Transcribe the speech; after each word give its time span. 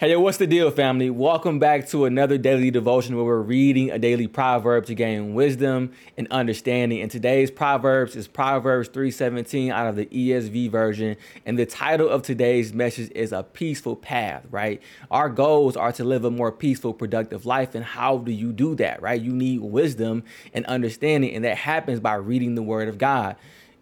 Hey, 0.00 0.12
yo, 0.12 0.20
what's 0.20 0.38
the 0.38 0.46
deal, 0.46 0.70
family? 0.70 1.10
Welcome 1.10 1.58
back 1.58 1.88
to 1.88 2.04
another 2.04 2.38
daily 2.38 2.70
devotion 2.70 3.16
where 3.16 3.24
we're 3.24 3.42
reading 3.42 3.90
a 3.90 3.98
daily 3.98 4.28
proverb 4.28 4.86
to 4.86 4.94
gain 4.94 5.34
wisdom 5.34 5.90
and 6.16 6.28
understanding. 6.30 7.00
And 7.00 7.10
today's 7.10 7.50
proverbs 7.50 8.14
is 8.14 8.28
Proverbs 8.28 8.88
3:17 8.90 9.72
out 9.72 9.88
of 9.88 9.96
the 9.96 10.06
ESV 10.06 10.68
version, 10.68 11.16
and 11.44 11.58
the 11.58 11.66
title 11.66 12.08
of 12.08 12.22
today's 12.22 12.72
message 12.72 13.10
is 13.10 13.32
a 13.32 13.42
peaceful 13.42 13.96
path, 13.96 14.44
right? 14.52 14.80
Our 15.10 15.28
goals 15.28 15.76
are 15.76 15.90
to 15.90 16.04
live 16.04 16.24
a 16.24 16.30
more 16.30 16.52
peaceful, 16.52 16.94
productive 16.94 17.44
life, 17.44 17.74
and 17.74 17.84
how 17.84 18.18
do 18.18 18.30
you 18.30 18.52
do 18.52 18.76
that, 18.76 19.02
right? 19.02 19.20
You 19.20 19.32
need 19.32 19.62
wisdom 19.62 20.22
and 20.54 20.64
understanding, 20.66 21.34
and 21.34 21.44
that 21.44 21.56
happens 21.56 21.98
by 21.98 22.14
reading 22.14 22.54
the 22.54 22.62
word 22.62 22.86
of 22.86 22.98
God. 22.98 23.34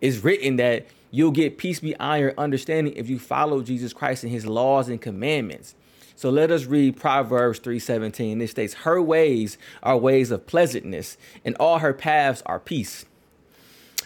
It's 0.00 0.18
written 0.22 0.58
that 0.58 0.86
you'll 1.10 1.32
get 1.32 1.58
peace 1.58 1.80
beyond 1.80 2.20
your 2.20 2.34
understanding 2.38 2.92
if 2.94 3.10
you 3.10 3.18
follow 3.18 3.62
Jesus 3.62 3.92
Christ 3.92 4.22
and 4.22 4.30
his 4.30 4.46
laws 4.46 4.88
and 4.88 5.00
commandments. 5.00 5.74
So 6.16 6.30
let 6.30 6.50
us 6.50 6.66
read 6.66 6.96
Proverbs 6.96 7.58
3:17. 7.58 8.40
It 8.40 8.48
states, 8.48 8.74
"Her 8.74 9.02
ways 9.02 9.58
are 9.82 9.96
ways 9.96 10.30
of 10.30 10.46
pleasantness, 10.46 11.16
and 11.44 11.56
all 11.58 11.80
her 11.80 11.92
paths 11.92 12.42
are 12.46 12.60
peace." 12.60 13.04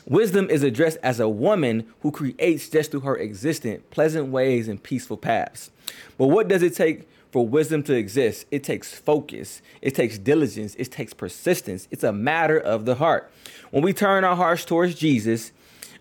Wisdom 0.07 0.49
is 0.49 0.63
addressed 0.63 0.97
as 1.02 1.21
a 1.21 1.29
woman 1.29 1.85
who 2.01 2.11
creates 2.11 2.71
just 2.71 2.91
through 2.91 3.01
her 3.01 3.16
existence 3.16 3.83
pleasant 3.91 4.29
ways 4.29 4.66
and 4.66 4.83
peaceful 4.83 5.19
paths. 5.19 5.71
But 6.16 6.29
what 6.29 6.49
does 6.49 6.63
it 6.63 6.75
take 6.75 7.07
for 7.30 7.47
wisdom 7.47 7.83
to 7.83 7.95
exist? 7.95 8.47
It 8.51 8.65
takes 8.65 8.95
focus, 8.95 9.61
it 9.83 9.95
takes 9.95 10.16
diligence, 10.16 10.75
it 10.79 10.91
takes 10.91 11.13
persistence. 11.13 11.88
It's 11.91 12.05
a 12.05 12.13
matter 12.13 12.59
of 12.59 12.87
the 12.87 12.95
heart. 12.95 13.30
When 13.71 13.83
we 13.83 13.93
turn 13.93 14.25
our 14.25 14.37
hearts 14.37 14.65
towards 14.65 14.95
Jesus, 14.95 15.52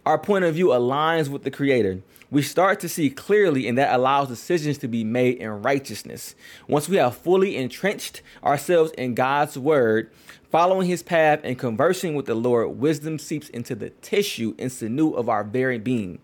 our 0.08 0.18
point 0.18 0.46
of 0.46 0.56
view 0.56 0.68
aligns 0.68 1.28
with 1.28 1.44
the 1.44 1.52
Creator 1.52 2.02
we 2.30 2.42
start 2.42 2.82
to 2.82 2.90
see 2.90 3.10
clearly, 3.10 3.68
and 3.68 3.78
that 3.78 3.96
allows 3.96 4.28
decisions 4.28 4.78
to 4.80 4.88
be 4.88 5.04
made 5.04 5.38
in 5.38 5.62
righteousness. 5.62 6.36
Once 6.68 6.90
we 6.90 6.98
have 6.98 7.16
fully 7.18 7.56
entrenched 7.56 8.22
ourselves 8.44 8.92
in 8.98 9.16
God's 9.16 9.58
word, 9.58 10.12
following 10.52 10.88
his 10.88 11.04
path, 11.04 11.40
and 11.44 11.58
conversing 11.58 12.16
with 12.16 12.26
the 12.26 12.36
Lord, 12.36 12.80
wisdom 12.80 13.18
seeps 13.18 13.48
into 13.50 13.76
the 13.76 13.92
tissue 13.92 14.56
and 14.60 14.72
sinew 14.72 15.12
of 15.12 15.30
our 15.30 15.44
very 15.44 15.80
being. 15.80 16.20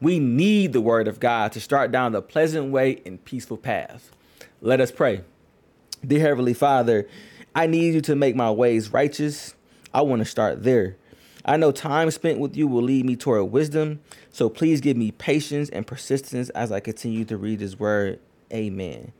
We 0.00 0.18
need 0.18 0.72
the 0.72 0.80
word 0.80 1.06
of 1.06 1.20
God 1.20 1.52
to 1.52 1.60
start 1.60 1.92
down 1.92 2.12
the 2.12 2.22
pleasant 2.22 2.72
way 2.72 3.02
and 3.04 3.22
peaceful 3.22 3.58
path. 3.58 4.10
Let 4.62 4.80
us 4.80 4.90
pray. 4.90 5.20
Dear 6.04 6.20
Heavenly 6.20 6.54
Father, 6.54 7.06
I 7.54 7.66
need 7.66 7.94
you 7.94 8.00
to 8.00 8.16
make 8.16 8.34
my 8.34 8.50
ways 8.50 8.92
righteous. 8.92 9.54
I 9.92 10.00
want 10.00 10.20
to 10.20 10.24
start 10.26 10.62
there. 10.62 10.96
I 11.44 11.56
know 11.56 11.72
time 11.72 12.10
spent 12.10 12.38
with 12.38 12.56
you 12.56 12.68
will 12.68 12.82
lead 12.82 13.04
me 13.04 13.16
toward 13.16 13.44
wisdom. 13.50 14.00
So 14.30 14.48
please 14.48 14.80
give 14.80 14.96
me 14.96 15.10
patience 15.10 15.68
and 15.70 15.86
persistence 15.86 16.50
as 16.50 16.70
I 16.70 16.80
continue 16.80 17.24
to 17.26 17.36
read 17.36 17.60
His 17.60 17.78
word. 17.78 18.20
Amen. 18.52 19.12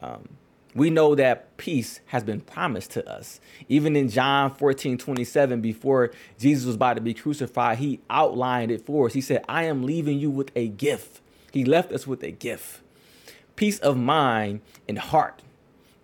Um, 0.00 0.28
we 0.74 0.90
know 0.90 1.14
that 1.14 1.56
peace 1.58 2.00
has 2.06 2.24
been 2.24 2.40
promised 2.40 2.92
to 2.92 3.08
us. 3.08 3.40
Even 3.68 3.94
in 3.94 4.08
John 4.08 4.54
14 4.54 4.98
27, 4.98 5.60
before 5.60 6.12
Jesus 6.38 6.64
was 6.64 6.76
about 6.76 6.94
to 6.94 7.00
be 7.02 7.14
crucified, 7.14 7.78
he 7.78 8.00
outlined 8.08 8.70
it 8.70 8.84
for 8.84 9.06
us. 9.06 9.12
He 9.12 9.20
said, 9.20 9.44
I 9.48 9.64
am 9.64 9.84
leaving 9.84 10.18
you 10.18 10.30
with 10.30 10.50
a 10.56 10.68
gift. 10.68 11.20
He 11.52 11.64
left 11.64 11.92
us 11.92 12.06
with 12.06 12.22
a 12.22 12.30
gift 12.30 12.80
peace 13.56 13.78
of 13.80 13.96
mind 13.96 14.60
and 14.88 14.98
heart. 14.98 15.42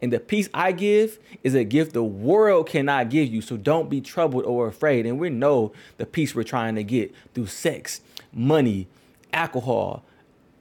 And 0.00 0.12
the 0.12 0.20
peace 0.20 0.48
I 0.54 0.72
give 0.72 1.18
is 1.42 1.54
a 1.54 1.64
gift 1.64 1.92
the 1.92 2.04
world 2.04 2.68
cannot 2.68 3.10
give 3.10 3.28
you. 3.28 3.40
So 3.40 3.56
don't 3.56 3.90
be 3.90 4.00
troubled 4.00 4.44
or 4.44 4.68
afraid. 4.68 5.06
And 5.06 5.18
we 5.18 5.30
know 5.30 5.72
the 5.96 6.06
peace 6.06 6.34
we're 6.34 6.44
trying 6.44 6.76
to 6.76 6.84
get 6.84 7.12
through 7.34 7.46
sex, 7.46 8.00
money, 8.32 8.86
alcohol, 9.32 10.04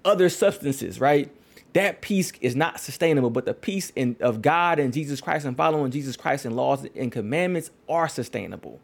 other 0.04 0.30
substances, 0.30 1.00
right? 1.00 1.32
That 1.74 2.02
peace 2.02 2.32
is 2.42 2.56
not 2.56 2.80
sustainable, 2.80 3.30
but 3.30 3.46
the 3.46 3.54
peace 3.54 3.92
in, 3.96 4.16
of 4.20 4.42
God 4.42 4.80
and 4.80 4.92
Jesus 4.92 5.22
Christ 5.22 5.46
and 5.46 5.56
following 5.56 5.92
Jesus 5.92 6.18
Christ 6.18 6.46
and 6.46 6.56
laws 6.56 6.88
and 6.96 7.12
commandments 7.12 7.70
are 7.88 8.08
sustainable. 8.08 8.80